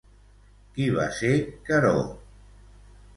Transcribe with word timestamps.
Qui 0.77 0.87
va 0.95 1.05
ser 1.17 1.29
Queró? 1.67 1.93